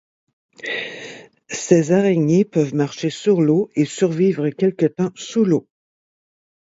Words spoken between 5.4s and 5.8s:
l'eau.